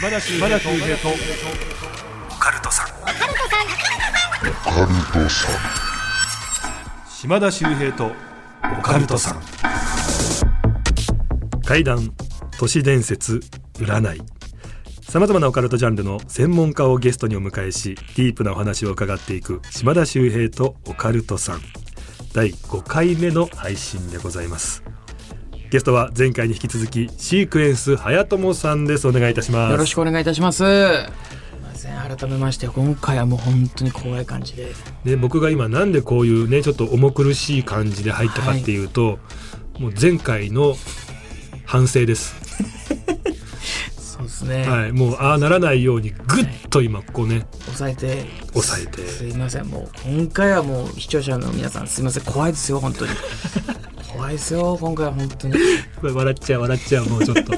[0.00, 0.48] 島田秀平
[0.96, 1.08] と
[2.30, 2.86] オカルトさん。
[7.10, 8.10] 島田秀平と
[8.78, 9.42] オカルトさん。
[11.66, 12.14] 怪談
[12.58, 13.42] 都市伝説
[13.74, 14.22] 占い。
[15.02, 21.60] さまざまなオカルトジャンルの専門家をゲストにお迎えしディープなお話を伺っていく島田秀平とオカルトさん。
[22.32, 24.82] 第5回目の配信でございます
[25.70, 30.58] ゲストは前回に引き続きシークエンス早友さんですお願いいたしますよろしくお願いいたします。
[30.58, 30.66] すい
[31.62, 34.72] ません改めまして今回はもう本当に怖い感じで。
[35.04, 39.20] で僕が今なんでこういうねちょっと重苦しい感じで入ったかっていうと、
[39.78, 40.74] もう前回の
[41.66, 42.34] 反省です
[43.96, 44.68] そうですね。
[44.68, 48.26] はいもうああならないようにぐっと今ここね抑えて。
[48.54, 53.12] 抑えてすいませんもう今回はもう視聴者の皆さんすいません怖いですよ本当に。
[54.12, 55.54] 怖いですよ今回は本当に。
[56.02, 57.52] 笑っちゃう笑っちゃうもうちょっと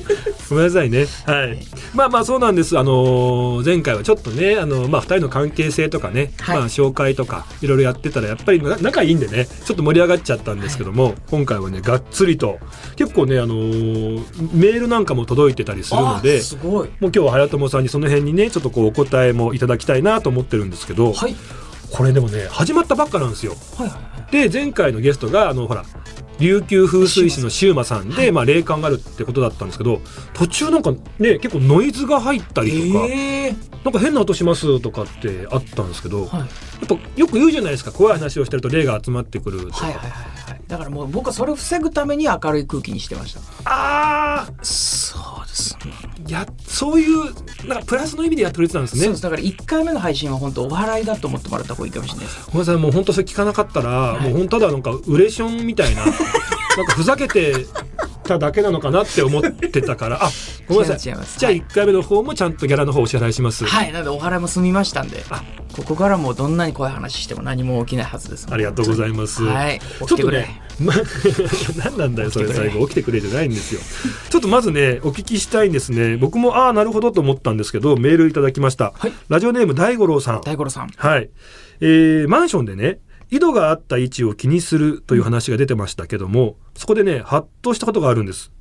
[0.50, 1.58] ごめんなさいねはい
[1.94, 12.58] まあまあそうなんですあのー前回はちょっとねあのまあ二人の関係性とかね、はいまあ紹介とかいろいろやってたらやっぱりな仲いいんでねちょっと盛り上がっちゃったんですけども、今回はねがっつりと
[12.96, 16.88] 結構ねあのーメールなんかも届いてたりするのであすごい。
[16.88, 21.36] もう今日は早友さんにその辺にねちょっとこうお答えもいただきたいなと思ってるんですけど、はい
[21.94, 23.52] これでもね始まったばっかなんですよ。
[23.76, 24.48] はいはいはい。
[24.48, 25.84] で前回のゲストがあのほら
[26.38, 30.00] 琉球風水師のシウマさんで、まあ、霊感があるってことだったんですけど
[30.34, 40.60] 途中なんかね結構ノイズが入ったりとか、ええなんか変な音しますとかってあったんですけど、はいぱよく言うじゃないですか怖い話をしてると霊が集まってくるとか、はいはいはいはい。
[40.66, 43.40] だからもう僕はそれを防ぐために明るい空気にしてました。
[43.64, 46.12] あそうですね。
[46.32, 47.24] やそういう
[47.68, 52.46] なんかプラスの意味でやってくれてたんですねそうですだから1回目の配信は本当お笑いだと思ってもらった方がいいかもしれないです。
[52.46, 56.14] ごめんなさいもう本当それ聞かなかったら、いもう本当ただなんかウレションみたいな なん
[56.86, 57.66] かふざけて
[58.32, 60.30] ただけなのかなって思ってたからあ
[60.68, 65.42] ごめんなさいじゃあ1回目の方もちゃんとギャラの方お支払いします、はい、なのでお払いも済みましたんであ、
[65.72, 68.46] ここからもうどんなに怖い話しても何も起きないはずです。
[68.50, 69.42] ありがとうございます。
[69.42, 70.40] はい、ち起きてくれ。
[70.40, 70.94] ょっとね、ま、
[71.84, 73.80] 何なんだよそれ最後起きてくれじゃないんですよ。
[74.30, 76.16] ちょっとまずねお聞きしたいんですね。
[76.16, 78.92] 僕もああなるほどと思ったんですけどメールいただきました。
[78.96, 80.40] はいラジオネーム大五郎さん。
[80.42, 80.90] 大五郎さん。
[80.96, 81.30] はい、
[81.80, 82.98] えーマンションでね
[83.30, 88.52] 井戸があった位置を気にするという話が出てましたけどもそこでねハッとしたことがあるんです。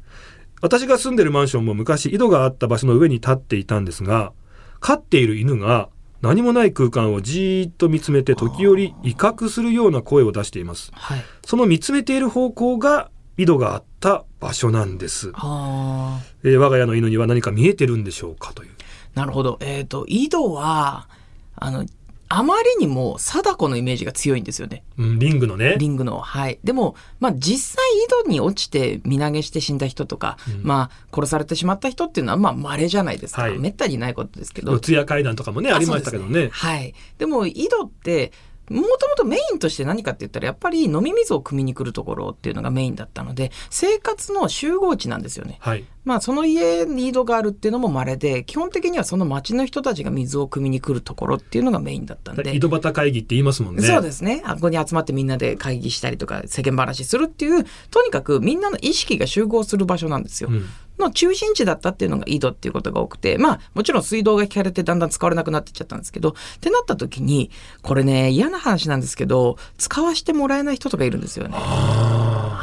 [0.61, 4.31] 私が住んでるマンションも昔井戸があった場所の上に立っていたんですが
[4.79, 5.89] 飼っている犬が
[6.21, 10.91] 何もない空間をじーっと見つめて時折威嚇するような声を出しています。
[10.93, 11.23] はい。
[11.43, 16.21] その見つめている方向が井戸があった場所なんです、あ。
[16.43, 18.71] えー我が家の犬には何か見えてるんでしょうかという。
[19.15, 19.57] あ、なるほど。
[19.61, 21.07] えっ、と、井戸は、
[21.55, 21.85] あの、
[22.33, 24.85] あまりにも貞子のイメージが強いんですよね。
[24.97, 26.19] うん、リングのねリングの。
[26.19, 26.59] はい。
[26.63, 33.41] でも、まあ実際井戸に落ちて身投げして死んだ人とか、うんまあ殺されてしまった人っていうのはまあ稀じゃないですか。
[33.41, 34.79] はいめったにないことですけど。
[34.79, 36.93] 通夜階段とかもねありましたけどねそうですはい。
[37.17, 38.31] でも井戸って
[38.69, 45.57] もともとメインとして何かって言ったらやっぱり飲み水を汲みに来るところっていうのがメインだったので生活の集合地なんですよね。
[45.59, 52.55] はいまあその家に井戸があるっていうのも稀で基本的にはその町の人たちが水を汲みに来るところっていうのがメインだったんで。
[52.55, 54.41] 井戸端会議って言いますもんねそうですね。
[54.45, 60.49] あここに集まってみんなで会議したりとか世間話するっていうとにかくみんなの意識が集合する場所なんですよ。
[60.51, 60.65] うん
[61.01, 67.51] の中心地だったっていうのが井戸っていうことが多くてまあもちろん水道が引かれてだんだん使われなくなってっちゃったんですけどってなった時に
[67.81, 71.55] これね嫌な話なんですけど使わせてもらえない人とかいるんですよね。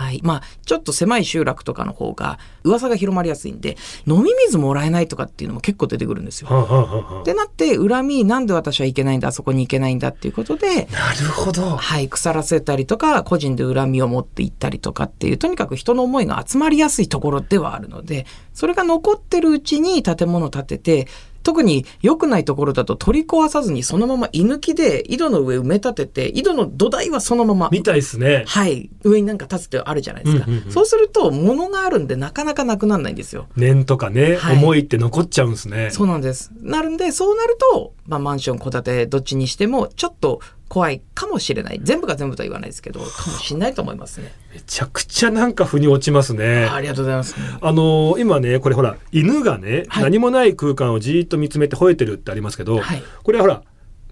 [0.09, 3.77] はい、まあちょっと狭い集落とかの方が噂が広まりやすいんで
[4.07, 6.49] 飲み水もらえないとかっていうのも結構出てくるんですよ。
[6.49, 7.15] はあはあはあ。
[7.17, 11.77] はってなって恨みなんで私はいけないんだあそこに行けないんだっていうことであなるほど。
[11.77, 21.09] はい、腐らせたりとか個人で恨みを持っていったりとかっていうとにかく人の思いが集まりやすいところではあるのでそれが残ってるうちに建物を建てて
[21.49, 28.45] 特に良くないところだと取り壊さずにそのまま居抜きで井戸の上埋め立てて井戸の土台はそのままみたいですね。
[28.47, 28.91] はい。
[29.03, 30.71] 上になんか立つってあるじゃないですか、うんうんうん。
[30.71, 33.47] そうすると物があるんでなかなかなくならないんですよ。
[33.57, 34.57] 念とかね、はい。
[34.59, 35.89] 思いって残っちゃうんですね。
[35.91, 36.53] そうなんです。
[36.61, 41.81] なるんで、そうなると、まあ、マンション、戸建て、どっちにしても、ちょっと怖いかもしれない。
[41.83, 44.33] 全部が全部とは言わないですけど、かもしれないと思いますね。
[44.53, 47.35] めちゃくちゃなんか腑に落ちますねありがとうございます。
[47.61, 53.63] あのー今ねこれほら犬がね、はい何もない空間をじーっと見つめて吠えてるってありますけど、はいこれはほら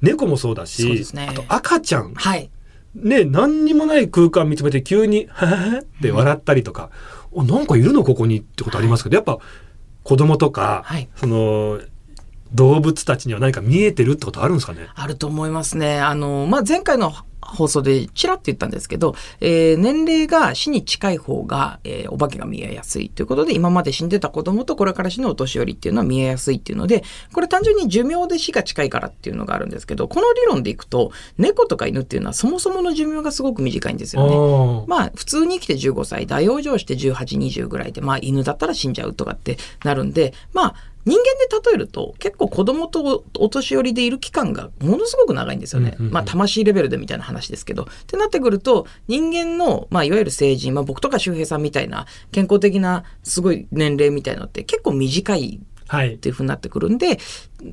[0.03, 2.50] 猫もそうだしそうねあと赤ちゃんはい。
[2.94, 6.91] ね何にもない空間見つめて急に「ははは」って笑ったりとか、
[7.32, 9.38] おなんかいるのここにってことありますけど、やっぱ
[10.02, 11.81] 子供とか、はいその
[12.56, 14.88] 動物たちには何か見えてるってことあるんですかね？
[14.94, 16.00] あると思いますね。
[16.00, 34.35] あの、まあ、前回の放送でちらっと言ったんですけど、えー年齢が死に近い方が、えーお化けが見えやすいということで、今まで死んでた子供とこれから死ぬお年寄りっていうのは見えやすいっていうので、これ単純に寿命で死が近いからっていうのがあるんですけど、この理論でいくと、猫とか犬っていうのはそもそもの寿命がすごく短いんですよね。
[34.35, 40.75] あまあ普通に生きて15歳、大往生して18、20ぐらいで、まあ犬だったら死んじゃうとかってなるんで、まあ
[41.06, 45.97] 人間で例えると結構子供とお年寄りでいる期間がものすごく長いんですよね。
[45.99, 47.85] まあ魂レベルでみたいな話ですけど。
[47.85, 57.19] ってなってくると人間の、まあいわゆる成人、まあ僕とか周平さんみたいな健康的なすごい年齢みたいのって結構短いはいっていう風になってくるんで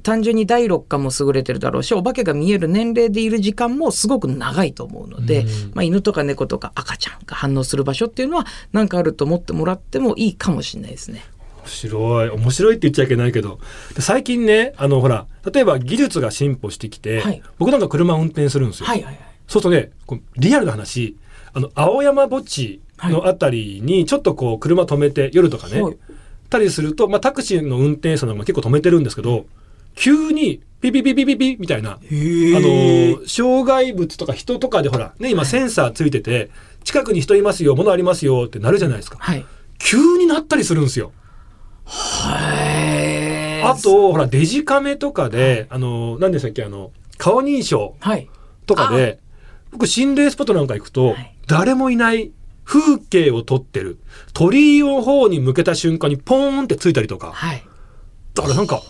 [0.03, 11.24] 単純に第六感も優れてるだろうしお化けが見える年齢でいる時間もすごく長いと思うので、うんまあ、犬とか猫とか赤ちゃんが反応する場所っていうのは何かあると思ってもらってもいいかもしれないですね。
[11.63, 12.30] 面白い。
[12.30, 13.60] 面白いって言っちゃいけないけど。
[13.95, 17.42] で最近ねあのほら例えば技術が進歩してきて、はい。
[17.57, 19.19] 僕なんか車運転するんですよ、はいはいはい。
[19.48, 21.18] そうするとねこうリアルな話。
[21.56, 25.98] あの青山墓地のあたりにちょっとこう車止めて夜とかね、はい。
[26.50, 29.45] たりすると、まあ、タクシーの運転手さんも結構止めてるんですけど
[29.95, 31.92] 急にピピピピピピみたいな。
[31.92, 36.50] あの障害物とか人とかでほらね今センサーついてて
[36.83, 39.18] 近くに人いますよ物ありますよってなるじゃないですか。
[39.19, 39.45] はい。
[39.77, 41.12] 急になったりするんですよ。
[41.85, 43.62] はい。
[43.63, 48.30] あ、とほらデジカメとかで、あの何でしたっけあの顔認証はい。
[48.65, 49.19] とかで
[49.71, 52.31] 僕心霊スポットなんか行くと、はい誰もいない
[52.63, 54.00] 風景を撮ってる
[54.31, 57.63] 鳥居の方に向けた瞬間にポーンってついたりとかはい。
[58.33, 58.81] だからなんか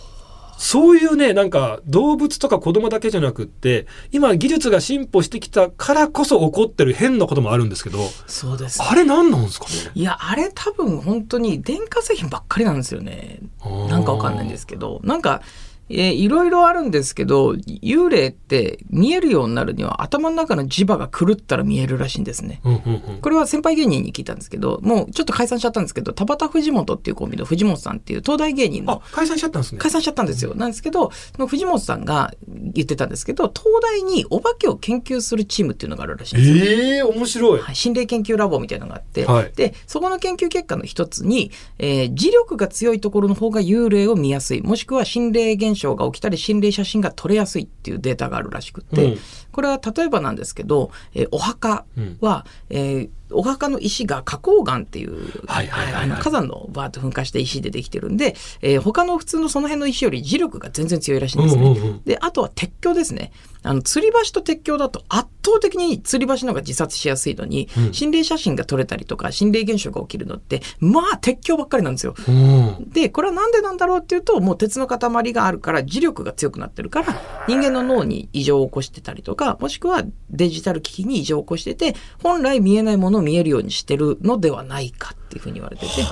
[0.58, 8.82] そういうねなんか動物とか子供だけじゃなくって今技術が進歩してきたからこそ起こってる変なこともあるんですけどそうです。
[8.82, 9.72] あれ何なんですかね？
[9.94, 13.40] いや、あれ多分本当に電化製品ばっかりなんですよね。
[13.88, 15.42] なんかわかんないんですけど、なんか、
[15.88, 22.60] えーいろいろあるんですけど、幽霊って見えるようになるには頭の中の磁場が狂ったら見えるらしいんですね。
[22.64, 30.54] うんうんうんこれは先輩芸人に聞いたんですけど、もうちょっと解散しちゃったんですけど、田畑藤本っていうコンビの藤本さんっていう東大芸人あの解散しちゃったんですね解散しちゃったんですよ。
[30.54, 31.10] なんですけど、
[31.48, 36.64] 藤本さんが言ってたんですけど、東大にお化けを研究するチームっていうのがあるらしいんですよ。
[36.64, 49.18] ええ面白い、はい、心霊研究ラボみたいなのがあって、はいでそこの研究結果の一つに、えー磁力が強いところの方が幽霊を見やすいもしくは心霊現象が起きたり心霊写真が撮れやすいっていうデータがあるらしくって、うん。
[49.52, 52.18] これは例えばなんですけど、えーお墓うん。
[52.20, 56.04] は、えーお墓の石が花崗岩っていう、はいはいはいはい。
[56.04, 61.62] あの火山のバーッと噴火した石でできてるんで、えー他の普通のその辺の石より磁力が全然強いらしいんですね。
[61.62, 62.02] うんうんうん。
[62.04, 63.32] であとは鉄橋ですね。
[63.62, 67.94] あの吊り橋と鉄橋だと圧倒的に吊り橋の方が自殺しやすいのに、うん。
[67.94, 72.14] 心霊写真が撮れたりとか心霊現象が起きるのってまあ鉄橋ばっかりなんですよ。
[72.28, 72.90] うん。
[72.90, 86.02] でこれはなんでなんだろうっていうともう鉄の塊があるから磁力が強くなってるから人間の脳に異常を起こしてたりとかもしくはデジタル機器に異常を起こしてて本来見えないものを見えるようにしてるのではないかっていうふうに言われてて。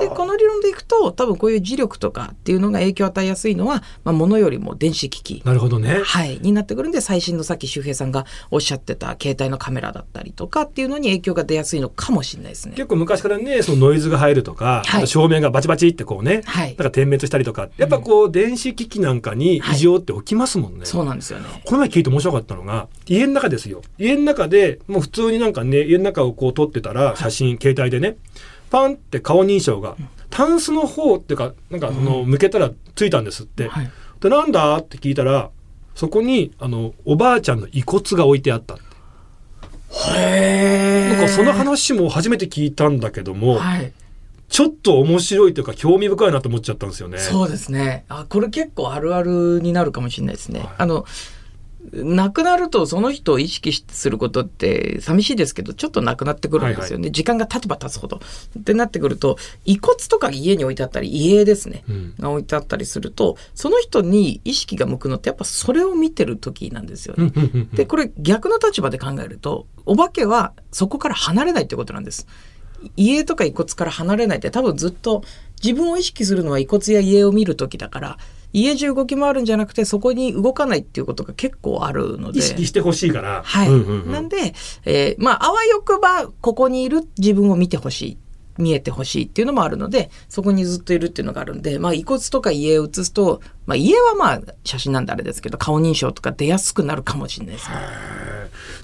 [0.00, 6.02] でこの理論でいくと多分こういう磁力とかっていうのが影響を与えやすいのは、まあ、物よりも電子機器なるほどね。
[6.04, 12.74] はい、になってくるんで最新のさっき周平さんがおっしゃってた携帯のカメラだったりとかっていうのに影響が出やすいのかもしれないですね。
[12.74, 15.06] 結構昔からねそのノイズが入るとか、はい。
[15.06, 16.68] 照明がバチバチってこうね、はい。
[16.68, 17.68] なんか点滅したりとか。
[17.76, 21.46] やっぱこう電子機器なんかに異常って起きますもんね、そうなんですよね。
[21.64, 23.82] この前聞いて面白かったのが家の中ですよ。
[23.98, 28.16] 家の中でもう普通になんかね家の中をこう撮ってたら写真携帯でね
[28.72, 29.96] パンって顔認証が
[30.30, 33.90] タンスの方っていうかなんかその向けたらついたんですって、はい。
[34.20, 35.50] でなんだって聞いたら
[35.94, 38.78] そこにあのおばあちゃんの遺骨が置いてあった
[40.16, 43.92] へなんかその話も初めて聞いたんだけども、はい、
[44.48, 47.18] ちょっと面白いというか興味深いなと思っちゃったんですよね。
[47.18, 48.06] そうですね。
[48.08, 50.60] あ、これ結構あるあるになるかもしれないですね。
[50.60, 50.68] はい。
[50.78, 51.04] あの、
[51.92, 58.20] 亡くなるとその人を意識することって寂しいですけどちょっとなくなってくるんですよね、時間が経てば経つほど。
[58.58, 67.32] ってなってくると遺骨とか家に置いてあったり遺影ですね、うんが置いてあったりするとその人に意識が向くのってやっぱそれを見てる時なんですよね。
[67.74, 72.26] でこれ逆の立場で考えるとお化けはそこから離れないってことなんです。
[72.96, 75.22] 家とか遺骨から離れないって多分ずっと
[75.62, 78.18] 自分を意識するのは遺骨や家を見る時だから
[78.52, 82.38] 家中動き回るんじゃなくてそこに動かないっていうことが結構あるので。
[82.40, 83.42] 意識してほしいから。
[83.44, 84.54] はい、うんうんうんなんで、
[84.84, 88.18] えーまああわよくばここにいる自分を見てほしい
[88.58, 97.76] 見えてほしいっていうのもあるのでそこにずっといるっていうのがあるんで、まあ、遺骨とか家を写すと、まあ、家はまあ写真なんであれですけど顔認証とか出やすくなるかもしれないですね。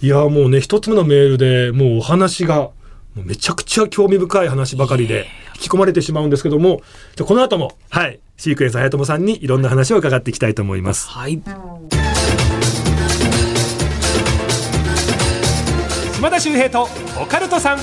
[0.00, 2.70] いやもうね一つ目のメールでもうお話が
[3.14, 6.82] もうめちゃくちゃ興味深い話ばかりで引き込まれてしまうんですけども
[7.16, 11.08] じゃあこの後もはいシークエンス早友さんにいろんな話を伺っていきたいと思います。
[11.08, 11.42] はい。
[16.18, 16.88] 島田秀平と
[17.20, 17.78] オカルトさん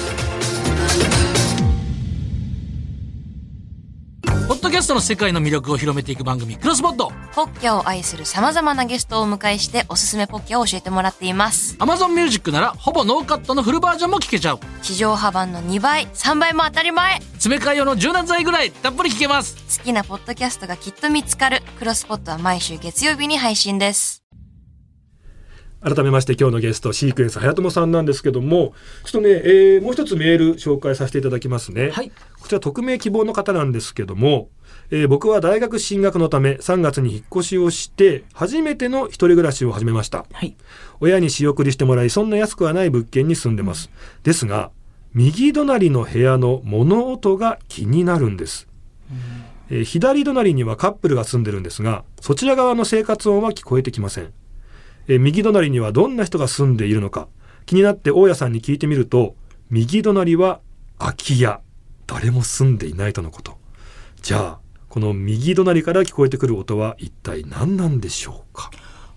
[4.48, 7.12] ポッドキャストの世界の魅力を広めていく番組、クロスポッド。
[7.34, 11.76] ポッキャを愛する様々なゲストをお迎えしておすすめポッキャを教えてもらっています。
[11.78, 14.60] Amazon Music なら、ほぼノーカットのフルバージョンも聞けちゃう。
[14.84, 19.80] 地上波版の2倍、3倍も当たり前詰め替え用の柔軟剤ぐらい、たっぷり聞けます。
[19.80, 21.64] 好きなポッドキャストがきっと見つかる。
[21.80, 24.25] クロスポットは毎週月曜日に配信です。
[25.86, 28.74] 改めまして今日のゲストシークエンス早友さんなんですけども
[29.04, 32.12] ちょっとね、えーもう一つメール紹介させていただきますね、はい。
[32.42, 34.50] こちら匿名希望の方なんですけども、
[34.90, 40.26] えー僕は大学進学のため3月に引っ越しをして初めての一人暮らしを始めました。
[40.32, 40.56] はい。
[41.00, 43.92] 親に仕送りしてもらいそんな安くはない物件に住んでます。
[44.24, 44.72] ですが
[45.14, 48.68] 右隣の部屋の物音が気になるんです、
[49.70, 54.34] えー左隣にはカップルが住んでるんですがそちら側の生活音は聞こえてきません、
[55.08, 57.28] え右隣にはどんな人が住んでいるのか
[57.66, 59.36] 気になって大家さんに聞いてみると
[59.70, 60.62] 右隣は
[61.00, 61.60] 空き家。
[62.08, 63.58] 誰も住んでいないとのこと。
[64.22, 64.60] じゃあ
[64.90, 68.70] この右隣から聞こえてくる音は一体何なんでしょうか？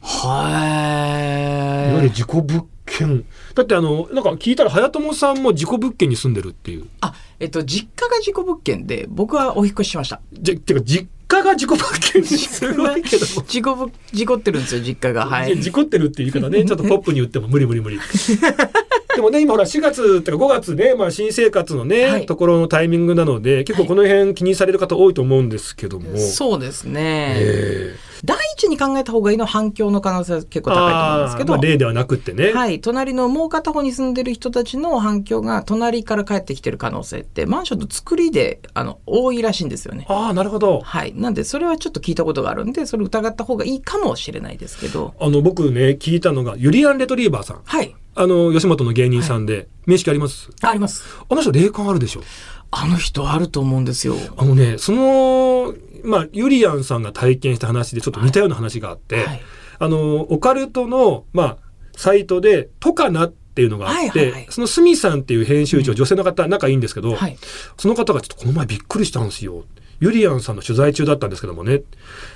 [0.02, 2.10] いわゆるはい。
[2.10, 3.24] 事故物件
[3.54, 10.20] だってあのなんか聞いたら早友さんも事故物件に住んでるっていうあ、えっと、実家が事故物件で、僕はお引っ越ししました。
[10.32, 15.26] じゃてか実家が事故物件にすごいけども事故ぶ、 事故ってるんですよ、実家が。
[15.26, 17.98] はい事故ってるっていう言い方ね ちょっとポップに言っても無理無理無理
[19.14, 27.34] でもね今ほら4月ってか5月ね、まあ、新生活のね、はいところのタイミングなので結構この辺気にされる方多いと思うんですけども、そうですね。
[27.36, 31.52] ええ第一に考えた方がいいのは反響の可能性は結構高いと思うんですけど。
[31.52, 32.80] まあ、例ではなくってね、はい。
[32.80, 40.06] 隣のもう片方に住んでる人たちの反響が隣から帰ってきてる可能性って、マンションの作りで、あの、多いらしいんですよね。
[40.08, 41.12] ああなるほどはい。
[41.14, 45.14] なんで、それはちょっと聞いたことがあるんで、それ疑った方がいいかもしれないですけど。
[45.20, 47.94] あの僕ね聞いたのがユリアン・レトリーバーさんはい。
[48.14, 50.50] あの吉本の芸人さんで、面識あります？
[50.62, 51.04] あります。
[51.28, 52.22] あの人霊感あるでしょ？
[52.70, 54.14] あの人あると思うんですよ。
[54.36, 59.40] あのねそのまあユリアンさんが体験した話でちょっと似たような話があって、はい。
[59.80, 61.56] あのオカルトのまあ
[61.96, 67.36] サイトで「トカナ」っていうのがあって、はいはいはいそのスミさんっていう編集長、女性の方仲いいんですけど、はい。
[67.76, 69.64] その方がちょっとこの前びっくりしたんですよ。
[70.00, 71.82] ユリアンさんの取材中だったんですけどもね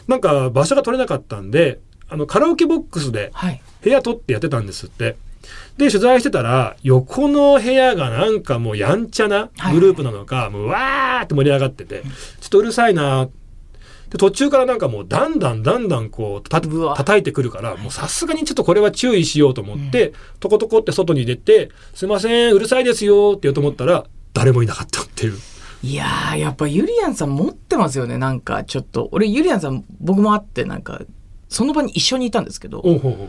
[0.08, 3.60] なんか場所が取れなかったんであのカラオケボックスではい。
[3.82, 5.16] 部屋取ってやってたんですって。
[5.76, 12.02] で、取材してたら、横の部屋がなんかもうやんちゃなグループなのか、もうわーって盛り上がってて、
[12.40, 13.28] ちょっとうるさいな
[14.10, 25.38] で、途中からなんかもうだんだんだんだんこうた叩いてくるから、もうさすがにちょっとこれは注意しようと思って、トコトコって外に出て、すいません、うるさいですよって言おうと思ったら、誰もいなかったっていう。
[25.82, 28.18] いやー、やっぱユリアンさん持ってますよね。
[28.18, 29.08] なんかちょっと。
[29.12, 31.00] 俺、ユリアンさん、僕も会って、なんか、
[31.48, 33.28] その場に一緒にいたんですけど、おうほうほう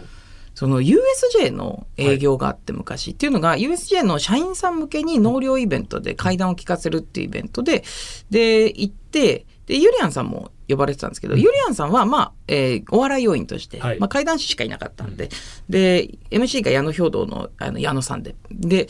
[0.55, 7.83] その USJ の営業があって昔、っていうのが USJ の社員さん向けに納涼イベントで階段を聞かせるっていうイベントで、
[8.29, 13.99] で、行って、で、ユリアンさんも呼ばれてたんですけど、ユリアンさんは、まあ、えーお笑い要員として、はい。
[13.99, 15.29] まあ、怪談師しかいなかったんで、
[15.69, 18.87] で、MC が矢野兵道の、あの、矢野さんで、で、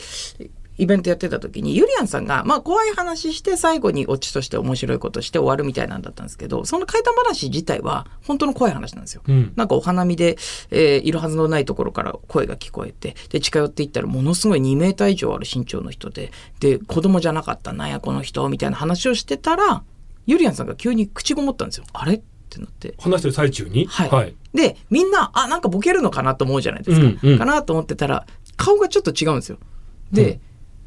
[0.76, 9.22] イベントやってた時に、ユリアンさんが、まあ、怖い話して、最後にオチとして面白いことして終わるみたいなんだったんですけど、その怪談話自体は、本当の怖い話なんですよ。
[9.28, 9.52] うん。
[9.54, 10.36] なんかお花見で、
[10.70, 19.84] えーいるはずのないところから声が聞こえて、で、近寄っていったらものすごい2メーター以上ある身長の人で、で、子供じゃなかった、なんやこの人、みたいな話をしてたら、
[20.26, 21.84] ユリアンさんが急に口ごもったんですよ。
[21.92, 22.14] あれ？
[22.14, 22.94] ってなって。
[22.98, 23.86] 話してる最中に？
[23.86, 24.34] はいはい。
[24.54, 27.06] で、みんな、あ、なんかボケるのかなと思うじゃないですか。
[27.06, 28.26] うんうんかなと思ってたら、
[28.56, 29.58] 顔がちょっと違うんですよ。
[30.12, 30.40] で、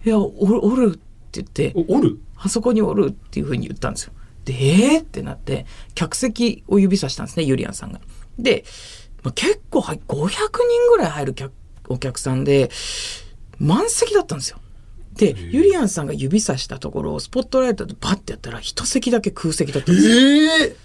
[0.06, 2.20] いや、おる、おるって言って、おおる？
[2.38, 4.14] あそこにおるっていうふうに言ったんですよ。
[4.46, 8.00] で、えーってなって、客席を指さしたんですね、ユリアンさんが。
[8.40, 8.64] で、
[9.24, 11.52] まあ、結構はい500人ぐらい入る客
[11.90, 12.70] お客さんで、
[13.60, 14.60] 満席だったんですよ。
[15.16, 20.16] で、ユリアンさんが指さしたところをスポットライトでバッてやったら、一席だけ空席だったんですよ。
[20.16, 20.76] ええ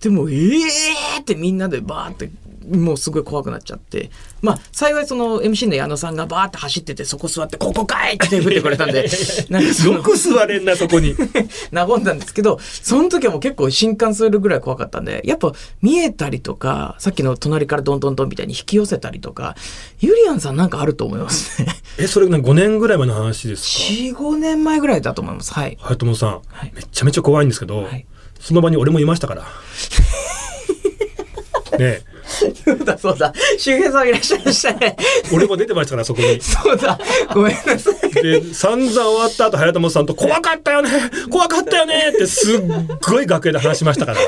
[0.00, 2.30] でも、えーってみんなでバーって、
[2.70, 4.10] もうすごい怖くなっちゃって。
[4.40, 9.08] まあ、幸いその MC の矢野さんがバーって走ってて、そこ座って、ここかいって手振ってくれたんで、
[9.50, 11.14] なんかよく座れんな、そこに。
[11.72, 19.56] 和んだんですけど、その時はもう結構震撼するぐらい怖かったんで、やっぱ見えたりとか、さっきの隣からドンドンドンみたいに引き寄せたりとか、
[20.00, 21.68] ユリアンさんなんかあると思いますね。
[21.98, 25.52] え、それが5年ぐらい前の話ですか？4、5年前ぐらいだと思います。
[25.52, 25.76] はい。
[25.80, 28.06] 早友さん、はいめちゃめちゃ怖いんですけど、はい
[28.40, 29.42] その場に俺もいましたから。
[31.78, 32.02] ねえ
[32.32, 33.32] そうだそうだ。
[33.58, 34.96] 周平さんいらっしゃいましたね。
[35.32, 36.40] 俺も出てましたから、そこに。
[36.40, 36.98] そうだ。
[37.34, 38.10] ごめんなさい。
[38.10, 40.90] で、散々終わった後、早友さんと、怖かったよね
[41.30, 42.60] 怖かったよねってすっ
[43.06, 44.18] ごい楽屋で話しましたから。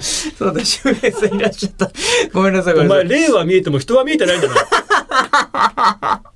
[0.00, 1.90] そうだ、周平さんいらっしゃった。
[2.32, 3.04] ごめんなさい、ごお前。
[3.04, 6.33] 霊は見えても人は見えてないんだな。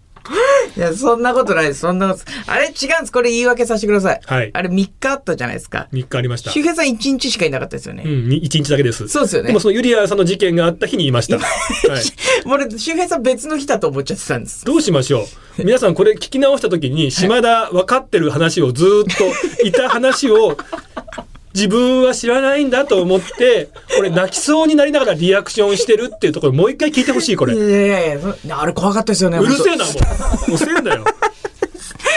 [0.77, 1.81] いや、そんなことないです。
[1.81, 2.25] そんなこと。
[2.47, 3.13] あれ違うんです。
[3.13, 4.21] これ言い訳させてください。
[4.25, 5.89] はいあれ3日あったじゃないですか。
[5.93, 6.51] 3日ありました。
[6.51, 8.05] 周平さん1日しかいなかったですよね。
[8.07, 9.09] うん、に1日だけです。
[9.09, 11.39] そうですよねでもそのユリアさんの事件があった日にいました。
[11.39, 12.03] はい。
[12.47, 14.65] 俺、周平さん別の日だと思っちゃってたんです。
[14.65, 19.05] どうしましょう皆さんこれ聞き直した時に島田分かってる話をずーっ
[19.59, 20.57] といた話を
[21.55, 27.55] 自分は知らないんだと思ってこれ泣きそうになりながらリアクションしてるっていうところもう一回聞いてほしいこれ。
[27.55, 29.39] いうやいやいやそあれ怖かったですよね。
[29.39, 29.91] るせえ本なも
[30.47, 30.51] う。
[30.51, 31.05] もうせえんだよ。
[31.05, 31.29] 当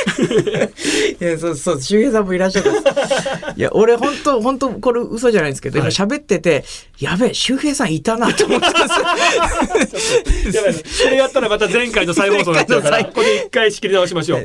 [1.26, 2.72] いや、そうそう、周平さんもいらっしゃる。
[3.56, 6.64] いや、俺本当本当これ嘘じゃないんですけど、今はい喋ってて、
[7.00, 8.82] やべえ、周平さんいたなと思ってます。
[10.56, 14.44] やばいそれやったらまた前回の再放送になっちゃうからここで一回仕切り直しましょう。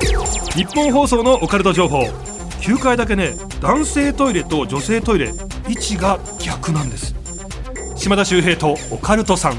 [0.55, 2.07] 日本放送のオカルト情報
[2.61, 5.31] 9回だけね男性トイレと女性トイレ
[5.67, 7.15] 位置が逆なんです。
[7.95, 9.57] 島田秀平とオカルトさん。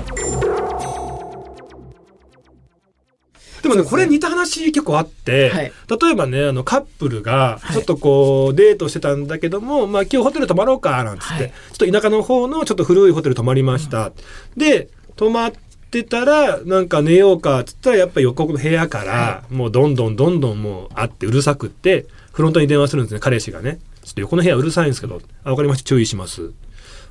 [3.63, 5.73] でもねこれ似た話結構あって、はい。
[6.01, 11.53] 例えばねあのカップルがちょっとこうデートしてたんだけども、まあ今日ホテル泊まろうかなんつって、はい。
[11.73, 14.13] ちょっと田舎の方のちょっと古いホテル泊まりました、
[14.57, 15.53] で泊まっ
[15.91, 22.07] てたらなんか寝ようかっつったらやっぱり横の部屋からもうどんどんどんどんもうあってうるさくって
[22.39, 26.53] フロントに電話するんですね彼氏がねちょっと横の部屋うるさいんですけどあ分かりました注意します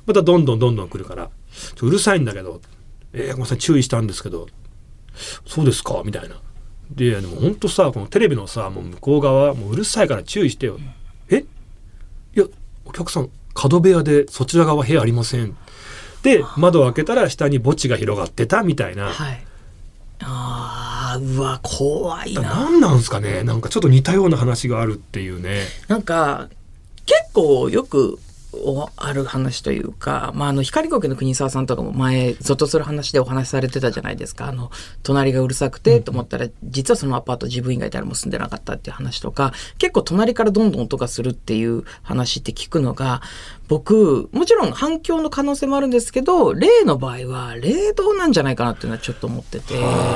[0.06, 1.30] またどんどんどんどん来るから
[1.74, 2.60] ちょうるさいんだけど
[3.12, 4.48] えー、ごめんなさい注意したんですけど
[5.46, 6.02] そうですか？
[6.04, 6.40] みたいな。
[6.92, 10.78] で、でも本当さ、このテレビのさ、もう向こう側、もううるさいから注意してよ。
[11.28, 11.38] え？
[11.38, 11.44] い
[12.38, 12.44] や、
[12.84, 15.56] お客さん、角部屋でそちら側部屋ありません。
[16.22, 19.08] で、窓を開けたら下に墓地が広がってたみたいな。
[19.08, 19.44] はい。
[20.22, 22.42] ああ、うわ、怖いな。
[22.42, 25.64] 何なんすかねなんかちょっと似たような話があるっていうね。
[25.86, 26.48] なんか、
[27.06, 28.18] 結構よく
[28.52, 34.46] おある話というか、まあ、あの、光国の国沢さんとかも前、ゾッとする話でお話しされてたじゃないですか。
[34.46, 34.70] あの、
[35.02, 43.20] 隣がうるさくてと思ったら、実はそのアパート自分以外誰も住んでなかったっていう話とか、結構隣からどんどん音がするっていう話って聞くのが、
[43.68, 49.74] 僕、もちろん反響の可能性もあるんですけど、例の場合は、霊道なんじゃないかなっていうのはちょっと思ってて。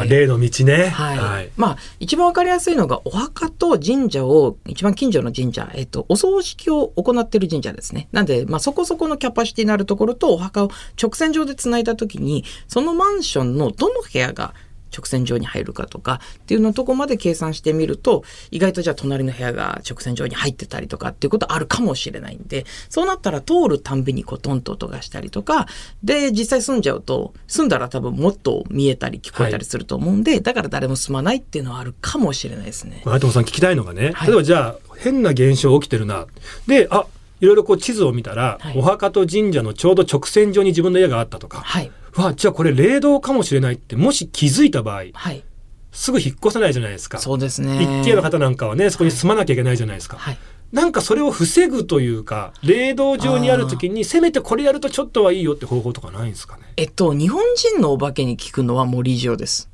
[0.08, 0.86] 例の道ね。
[0.88, 1.50] はい。
[1.58, 8.08] まあ、一番わかりやすいのが、お墓と神社を、一番近所の神社、えっと、お葬式を行っている神社ですね。
[8.22, 14.54] なんで、まあ、そこそこのキャパシティになるところと、お墓を直線上で繋いだときに、そのマンションのどの部屋が、
[14.94, 25.66] 直線上に入るかとかっていうのとこまで計算してみると意外とじゃあ隣の部屋が直線上に入ってたりとかっていうことあるかもしれないんでそうなったら通るたんびにこうトンと音がしたりとか
[26.02, 33.02] で実際住んじゃうと住んだら多分もっと見えたり聞こえたりすると思うんで、だから誰も住まないっていうのはあるかもしれないですね。
[33.06, 36.26] 有友さん聞きたいのがね、はい例えばじゃあ変な現象起きてるな
[36.66, 37.06] であ
[37.42, 38.78] いろいろこう地図を見たら、はい。
[38.78, 41.90] お墓と神社のちょうど直線上に自分の家があったとか、はい。
[42.16, 45.44] わじゃあこれ霊道かもしれないってもし気づいた場合はい。
[45.90, 47.18] すぐ引っ越せないじゃないですか。
[47.18, 47.82] そうですね。
[47.82, 50.18] 一軒家の方なんかはねそこに住まなきゃいけないじゃないですか。
[50.18, 50.38] はい。
[50.70, 56.62] なんかそれを防ぐというか霊道上にある時にせめてこれやるとちょっとはいいよって方法とかないんですかね。
[56.76, 59.68] えっと日本人のお化けに聞くのは森塩です。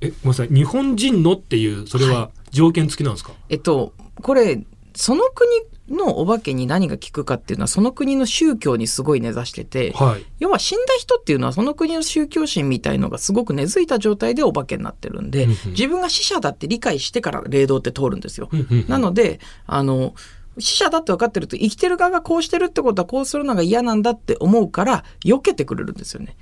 [0.00, 0.48] えごめんなさい。
[0.48, 5.50] 日本人のっていうそれは条件付きなんですか、えっと、これ、その国
[5.88, 18.48] のお化けに何が効くかっていうのは、その国の宗教にすごい根ざしてて、はい要は死んだ人っていうのはその国の宗教心みたいのがすごく根付いた状態でお化けになってるんでうんうん、自分が死者だって理解してから霊道って通るんですよ。
[18.52, 20.14] うんうんうんなので、あの、
[20.58, 26.36] 死者だって分かってると生きてる側がこうしてるってことはこうするのが嫌なんだって思うから避けてくれるんですよね。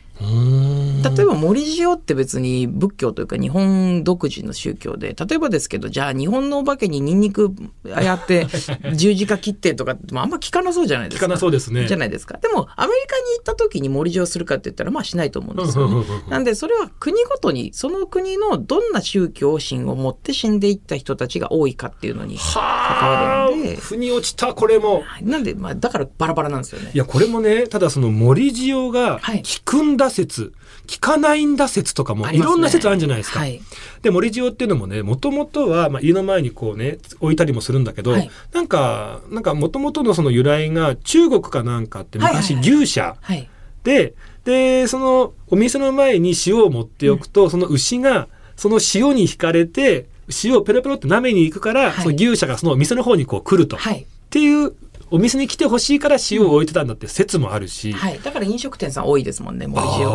[1.11, 8.47] 例えば森塩って別に仏教というか日本独自の宗教で例えばですけどじゃあ日本のお化けにニンニクやって
[8.95, 11.27] 十字架切ってとかってまああんま聞かなそうじゃないですか。
[11.27, 12.39] 聞かなそうですねじゃないですか。
[12.39, 16.05] でもアメリカに行った時に森塩するかって言ったらまあしないと思うんですよね。
[16.29, 26.99] なんでそれは国ごとにその国のどんな宗教心を持って死んでいった人たちが多いかっていうのに関わはるんであ腑に落ちたこれもなんでまあだからバラバラなんですよねい。
[26.99, 30.53] やこれもねただその森塩がはい効くんだ説、
[30.95, 33.41] 効かないんだ説とかもいろんな説あるんじゃないですか。
[33.41, 33.61] はい。
[34.03, 43.49] で森塩っていうのもねもともとは、まあ、家の前にこうね置いたりもするんだけど、はいなんかなんかもともとのその由来が中国かなんかって昔牛舎はい。
[43.83, 50.07] ででそのお店の前に塩を持っておくと、その牛がその塩に惹かれて
[50.45, 54.03] 塩をペロペロって舐めに行くから、はいその牛舎がそのお店の方にこう来ると、はい。
[54.03, 54.75] っていう
[55.11, 58.21] お店に来てほしいから塩を置いてたんだって説もあるし、はい。
[58.21, 60.09] だから飲食店さん多いですもんね、森塩。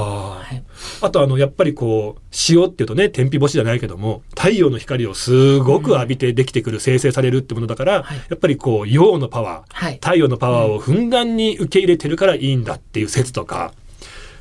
[0.49, 0.63] はい。
[1.01, 9.93] あとあのやっぱりこう塩っていうとね天日干しじゃないけども太陽の光をすごく浴びてできてくる、生成されるってものだから、はいやっぱりこう陽のパワーはい。
[9.95, 13.73] 太陽のパワーをふんだんに受け入れてるからいいんだっていう説とか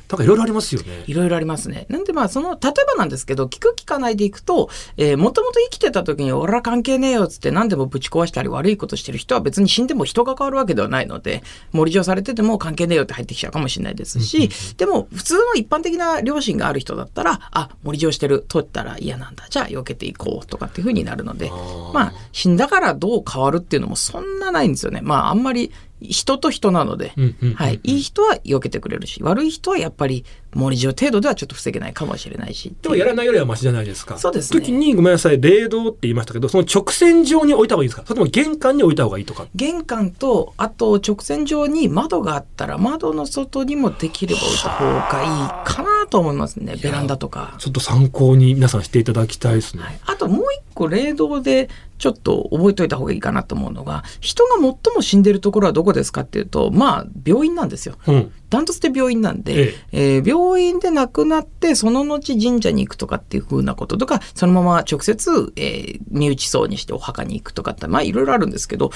[0.09, 1.03] なんかいろいろありますよね。
[1.05, 1.85] いろいろありますね。
[1.87, 11.43] なんでまあその、例えばなんですけど、聞く聞かないでいくと、えー、もともと生きてた時に俺は関係ねえよっつって何でもぶち壊したり悪いことしてる人は別に死んでも人が変わるわけではないので、
[11.73, 19.45] 森上されてても関係ねえよって入ってきちゃうかもしれないですし、でも普通の一般的な両親がある人だったら、あ、森上してる、取ったら嫌なんだ。
[19.49, 21.51] じゃあ避けていこうとかっていう風になるので、
[21.93, 25.01] まあ死んだからどう変わるっていうのもそんなないんですよね。
[25.03, 27.13] まああんまり人と人なので、
[27.55, 27.79] はい。
[27.83, 32.73] いい人は避けてくれるし、悪い人はやっぱり森上程度ではちょっと防げないかもしれないし。
[32.81, 34.17] でもやらないよりはマシじゃないですか。
[34.17, 38.03] そうですね時にごめんなさい、冷凍って言いましたけど、その直線上に置いた方がいいですか？
[38.05, 39.47] それとも玄関に置いた方がいいとか。
[39.55, 46.75] 玄関と、あと直線上に窓があったら、窓の外にもできれば置いた方がいいかなと思いますね。
[46.81, 47.55] ベランダとか。
[47.59, 49.83] ちょっと参考に皆さんしていただきたいですね。
[50.05, 54.61] あともう一個霊道でちょっと覚えておいた方がいいかなと思うのが、人が最
[54.95, 57.95] も死んでるところはどこですかっていうと、まあ病院なんですよ。
[58.07, 58.31] うん。
[58.49, 68.91] ダントツで病院なんで、えー病院で亡くなって、その後神社に行くとかっていう風なこととか、そのまま直接、えー身内葬にしてお墓に行くとかって、まあいろいろあるんですけど、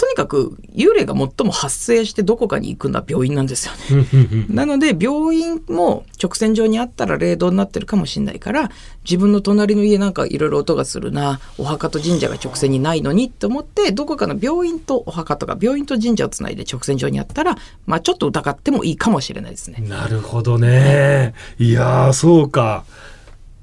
[0.00, 4.06] とにかく幽霊が最も発生してどこかに行くのは病院なんですよね。
[4.48, 8.70] なので病院も直線上にあったら霊道になってるかもしれないから
[9.04, 19.82] 自分の隣の家なんかいろいろ音がするなお墓と神社が直線にないのにと思ってどこかの病院とお墓とか病院と神社をつないで直線上にあったらまあちょっと疑ってもいいかもしれないですね。
[19.88, 21.34] なるほどね。
[21.58, 22.84] いやー、そうか。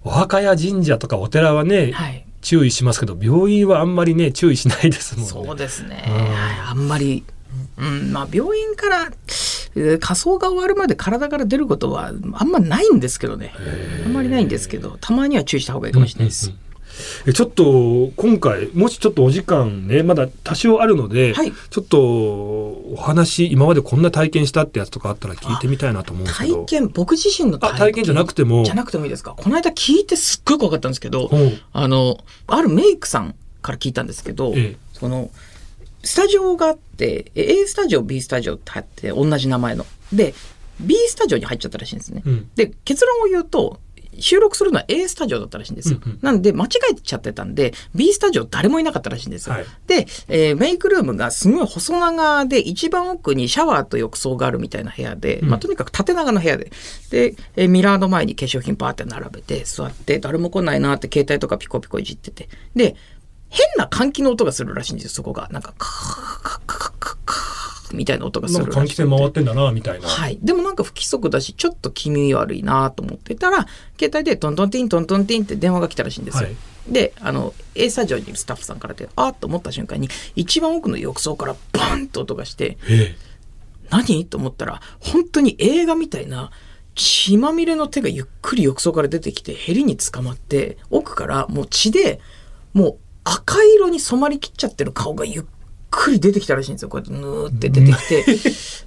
[0.03, 5.29] お墓や神社とかお寺はね、はい注意しますけど、病院はあんまりね、注意しないですもんね。
[5.31, 6.03] そうですね、
[6.65, 7.25] あんまり、
[7.77, 9.11] うんまあ、病院から
[9.75, 12.11] えー火葬が終わるまで体から出ることはあ
[12.45, 13.53] んまないんですけどね
[14.05, 16.51] あんまりないんですけどたまには注意した方がいいかもしれないです。
[17.25, 21.51] えちょっと今回もしちょっとお時間ねまだ多少あるので、はい。
[21.69, 26.65] ちょっとお話今までこんな体験したってやつとかあったら聞いてみたいなと思うんですけど。
[26.65, 28.63] 体験僕自身のあ体験じゃなくても。
[28.63, 29.35] じゃなくてもいいですか？
[29.37, 31.35] この間聞いてすっごい怖かったんですけど、う。
[31.35, 34.77] んあのあるメイクさんから聞いたんですけど、ええ。
[34.93, 35.29] その
[36.03, 39.85] スタジオがあってえ A スタジオ B スタジオってあって同じ名前の。
[40.13, 40.33] で
[40.79, 42.49] B スタジオに入っちゃったらしいんですね、うん。
[42.55, 43.79] で結論を言うと
[44.19, 45.99] 収録するのは A スタジオだったらしいんですよ。
[46.03, 46.19] うんうん。
[46.21, 49.55] なんで間違えちゃってたんで B スタジオ誰もいなかったらしいんですよ。
[49.55, 49.65] はい。
[49.87, 56.71] で、えーメイクルームがすごい細長で一番奥にシャワーと浴槽があるみたいな部屋で、まあ、とにかく縦長の部屋で。
[57.09, 62.49] で、えーミラーの前に化粧品パーって並べて座って誰も来ないなって携帯とかピコピコいじってて。
[62.75, 62.95] で
[63.49, 65.47] 変な換気の音がするらしいんですよそこが。
[65.51, 67.56] なんかカーカーカーカーカー
[67.93, 68.95] みたいな音がするらしくて。
[68.95, 70.37] 気扇回ってんだなみたいな、はい。
[70.41, 73.67] でもなんか不規則だし、ちょっと気味悪いなと思ってたら、
[73.99, 76.43] 携帯でトントンティントントンティンって電話が来たらしいんですよ。
[76.43, 76.55] はい。
[76.87, 83.15] で、あの、A スタジオにいるスタッフさんからで、あーっと思った瞬間に、一番奥の浴槽からバンと音がして、え。
[83.89, 84.25] 何？
[84.25, 86.51] と思ったら、本当に映画みたいな、
[86.95, 92.19] 血まみれの手がゆっくり浴槽から出てきて、ヘリに捕まって、奥からもう血で、
[92.73, 95.43] もう赤色に染まりきっちゃってる顔がゆっ
[95.97, 96.89] くり出てきたらしいんですよ。
[96.89, 98.25] こうやってぬーって出てきて、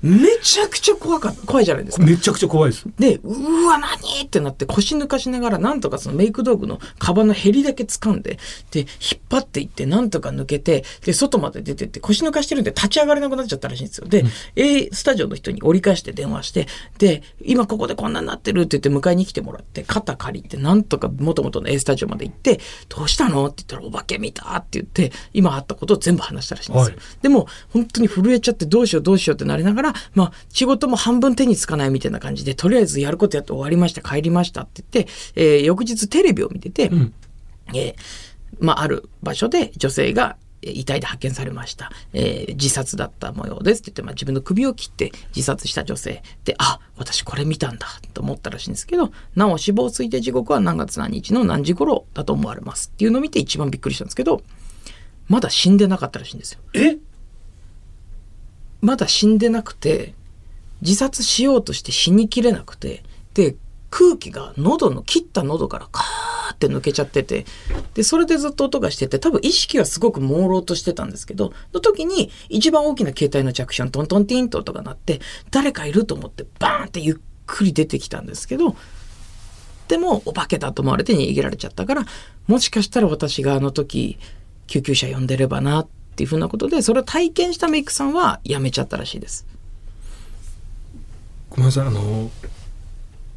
[0.02, 2.04] めちゃくちゃ怖かった、怖いじゃないですか。
[2.04, 8.38] えめちゃくちゃ怖いですで、うわ、何ってなって腰抜かしながら、なんとかそのメイク道具のカバンのヘリだけ掴んで、
[8.70, 8.88] で、引っ
[9.28, 14.08] 張っていって、なんとか抜けて、で、外まで出てって、腰抜かしてるんで立ち上がれなくなっちゃったらしいんですよ。
[14.08, 14.24] で、
[14.56, 16.66] A スタジオの人に折り返して電話して、
[16.98, 26.96] で、今ここでこんなになってるって言って迎えに来てもらって、肩借りて、なんとか元々の A スタジオまで行って、どうしたのって言ったら、お化け見たって言って、今あったことを全部話したらしいんですよ。
[26.96, 37.12] はいでも、本当に震えちゃってどうしようどうしようってなりながら、まあ、仕事も半分手につかないみたいな感じで、とりあえずやることやって終わりました、帰りましたって言って、えー翌日テレビを見てて、ん
[37.74, 37.94] えー
[38.59, 41.90] まあ、ある場所で女性が、えー遺体で発見されました。
[42.12, 46.22] えー自殺だった模様ですって言って、まあ、自分の首を切って自殺した女性。
[46.44, 54.42] で、あ、私これ見たんだと思ったらしいんですけど、なお死亡推定時刻は何月何日の何時頃だと思われますっていうのを見て一番びっくりしたんですけど、
[55.29, 56.61] まだ死んでなかったらしいんですよ。
[56.74, 56.98] え？
[58.80, 60.14] まだ死んでなくて
[60.82, 63.02] 自殺しようとして死にきれなくて
[63.34, 63.56] で
[63.90, 67.44] 空気が喉の切った喉からカーって抜けちゃってて
[67.94, 77.16] でそれでずっと音がしてて多分意識はすごく朦朧としてたんですけどの時に一番大きな携帯の着信トントンティーンと音が鳴って誰かいると思ってバーンってゆっ
[77.46, 78.76] くり出てきたんですけど
[79.88, 82.04] でもお化けだと思われて逃げられちゃったから
[82.46, 84.18] もしかしたら私があの時
[84.68, 85.88] 救急車呼んでればなっ
[86.20, 89.46] ていうふうなことでそれを体験したメイクさんは辞めちゃったらしいです。
[91.48, 92.30] ごめんなさいあの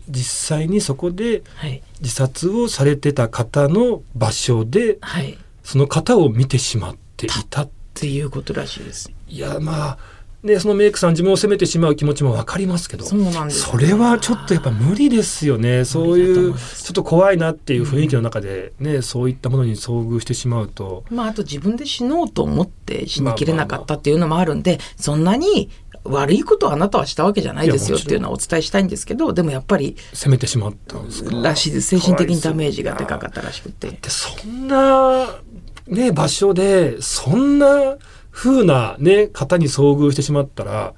[0.09, 9.09] 実際にそこではい、自殺をされてた方の場所ではい、っその方を見てしまっていたていうことらしいです。
[9.29, 9.97] いやまあ
[10.43, 15.85] ね、そのメイクさん自分を責めてしまう気持ちも分かりますけどそうなんですよそれはちょっとやっぱ無理ですよね。
[15.85, 21.05] そういうちょっと怖いなっていう雰囲気の中で、ねそういったものに遭遇してしまうと。
[21.09, 25.69] まあ、あと自分で死のうと思って死にきれなかったっていうのもあるんで、そんなに
[26.03, 31.37] 悪いことをあなたはしたわけじゃないですよっていうのはお伝えしたいんですけど、でもやっぱり責めてしまったんですか？
[31.37, 31.97] らしいです。
[31.97, 33.89] 精神的にダメージがでかかったらしくて。
[33.91, 35.39] でそんな、
[35.87, 37.95] ね、場所でそんな
[38.33, 40.93] 風な、ね、方に遭遇してしまったら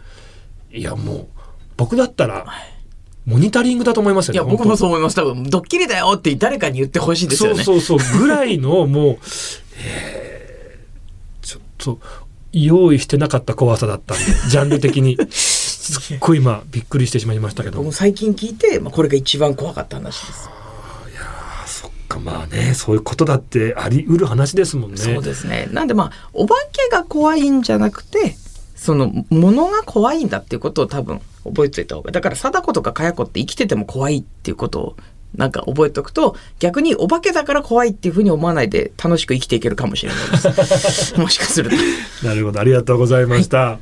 [0.71, 1.27] いやもう
[1.77, 2.45] 僕だったら
[3.25, 4.39] モニタリングだと思いますよね。
[4.39, 5.15] いや、僕もそう思います。
[5.15, 7.63] 多分、ドッキリだよって誰かに言ってほしいですよね。
[7.63, 9.17] そうそうそうぐらいのもう、
[9.83, 10.35] えー
[11.45, 11.99] ちょっと
[12.51, 20.49] 用意してなかった怖さだったんで ジャンル的にすっごい今びっくりしてしまいましたけど僕も最近聞いて、まあ、これが一番怖かった話です。
[22.15, 24.97] かまあねそういうことだってあり得る話ですもんね。
[24.97, 25.67] そうですね。
[25.71, 28.35] なんでまあ、お化けが怖いんじゃなくて、
[28.75, 32.11] その、ものが怖いんだっていうことを多分覚えておいた方が。
[32.11, 34.95] だから、貞子とかかや子って生きてても怖いっていうことを、
[35.35, 41.15] なんか覚えておくと、逆にお化けだから怖いっていうふうに思わないで楽しく生きていけるかもしれないです。
[41.19, 41.75] もしかすると。
[42.25, 43.79] なるほどありがとうございました、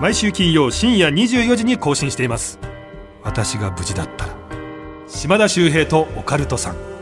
[0.00, 2.58] 毎週金曜深夜24時に更新しています
[3.24, 4.36] 私が無事だったら
[5.08, 6.95] 島田秀平とオカルトさん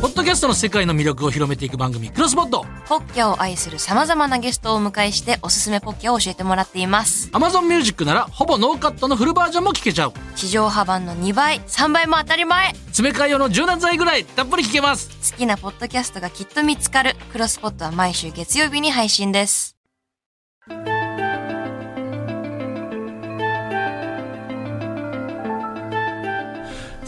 [0.00, 2.64] ポッドキャストの世界の魅力を広めていく番組、クロスポッド。
[2.86, 7.30] ポッキャを愛する様々なゲストをお迎えしておすすめポッキャを教えてもらっています。
[7.30, 10.12] Amazon Music なら、ほぼノーカットのフルバージョンも聞けちゃう。
[10.36, 15.32] 地上波版の2倍、3倍も当たり前詰め替え用の柔軟剤ぐらい、たっぷり聞けます。
[15.32, 17.16] 好きなポッドキャストがきっと見つかる。
[17.32, 19.77] クロスポットは毎週月曜日に配信です。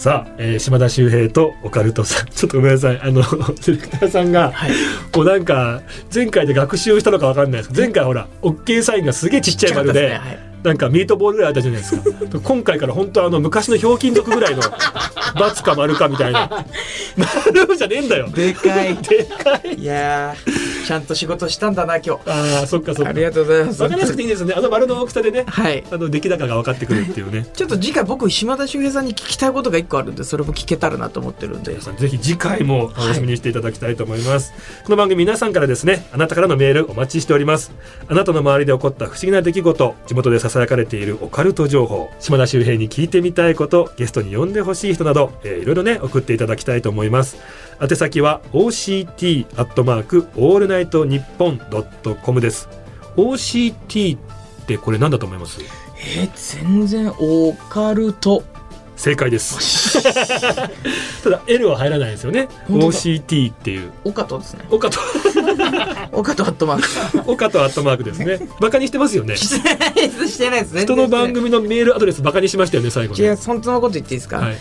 [0.01, 2.27] さあ、えー島田秀平とオカルトさん。
[2.33, 2.99] ちょっとごめんなさい。
[3.03, 4.71] あの ディレクターさんが、はい。
[5.13, 5.83] こうなんか
[6.13, 10.19] 前回で学習したのかわかんないですけど前回ほら OK サインがすげえちっちゃい丸で
[10.62, 12.03] なんかミートボールぐらいあったじゃないですか。
[12.42, 16.64] 今回から本当あの昔のひょうきん族ぐらいの×か丸かみたいな。
[17.16, 18.29] 丸じゃねえんだよ。
[18.29, 18.96] でかい。
[18.96, 19.75] でかい。
[19.75, 22.20] いやー、ちゃんと仕事したんだな、今日。
[22.27, 23.11] あーそっかそっか。
[23.11, 23.83] ありがとうございます。
[23.83, 24.55] わかりやすくていいですね。
[24.57, 25.85] あの丸の大きさでねはい。
[25.90, 27.46] あの出来高が分かってくるっていうね。
[27.55, 31.79] ちょっと次回僕、島田秀平さんに聞きたいことが一個あるんで、それも聞けたらなと思ってるんで。
[31.79, 34.53] ぜひ次回も楽しみにしていただきたいと思います、
[34.85, 37.73] この番組皆さんからですねあなたからのメールお待ちしております。
[38.09, 47.39] あなたの周りで起こった不思議な出来事地元でささやかれているオカルト情報島田周平に聞いてみたいことゲストに呼んでほしい人など、えーいろいろね送っていただきたいと思います
[47.81, 52.69] 宛先は OCT アットマークオールナイトニッポンドットコムです
[53.17, 55.61] OCT ってこれ何だと思います？
[56.17, 56.31] えー
[56.63, 58.43] 全然オカルト。
[59.01, 60.03] 正解です。
[61.25, 62.49] ただ L は入らないですよね。
[62.69, 62.93] 本当だ。
[62.93, 63.93] OCT っていう。
[64.05, 64.67] オカトですね。
[64.71, 65.01] オカと。
[66.13, 67.31] オカトアットマーク。
[67.33, 68.47] オカとアットマークですね。
[68.61, 69.37] バカにしてますよね。
[69.41, 70.73] してないです、してないです。
[70.73, 70.83] ね。
[70.83, 74.59] 人の番組のメールアドレスバカにしましたよね最後違う、ね本当のこと言っていいですか、はい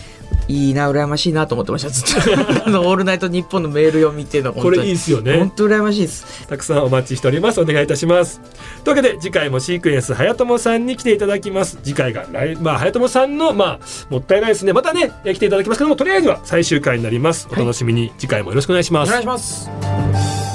[0.50, 2.64] い、いな、羨ましいなと思ってました、ずっと。
[2.66, 4.70] あの、オールナイトニッポンのメール読みっていうのはこ。
[4.70, 6.46] れいいですよ本ね当羨ましいです。
[6.48, 7.60] たくさんお待ちしております。
[7.60, 8.40] お願いいたします。
[8.84, 11.78] というわけで次回もシークエンス早友さんに来ていただきます。
[11.82, 13.78] 次回が来まあ早友さんのまあ
[14.10, 14.72] もったいないですね。
[14.72, 17.48] またねえ来ていただきますけどもとりあえずは最終回になります。
[17.50, 19.08] お楽しみに、次回もよろしくお願いします。
[19.08, 20.49] お願いします。